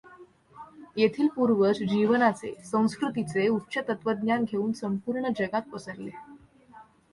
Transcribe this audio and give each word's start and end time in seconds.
येथील 0.97 1.27
पूर्वज 1.35 1.81
जीवनाचे, 1.83 2.53
संस्कृतीचे 2.65 3.47
उच्च 3.47 3.77
तत्त्वज्ञान 3.89 4.43
घेऊन 4.43 4.71
संपूर्ण 4.71 5.29
जगात 5.39 5.69
पसरले. 5.73 6.11